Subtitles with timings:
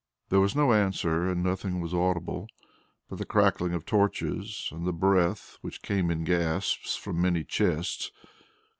[0.29, 2.47] There was no answer, and nothing was audible
[3.07, 8.09] but the crackling of torches and the breath which came in gasps from many chests.